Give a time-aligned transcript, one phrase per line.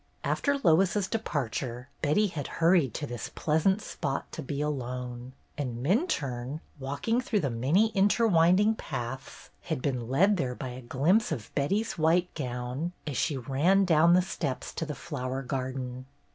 [0.23, 6.59] After Lois's departure Betty had hurried to this pleasant spot to be alone, and Minturne,
[6.79, 11.99] walking through the many interwinding paths, had been led there by a glimpse of Betty's
[11.99, 16.07] white gown as she ran down the steps to the flower garden.